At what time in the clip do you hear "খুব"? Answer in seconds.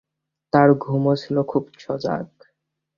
1.43-1.63